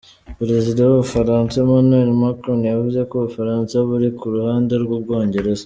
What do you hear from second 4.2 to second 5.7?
ruhande rw'Ubwongereza.